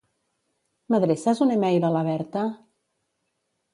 M'adreces 0.95 1.43
un 1.47 1.53
e-mail 1.57 1.87
a 1.91 1.93
la 1.97 2.03
Berta? 2.11 2.47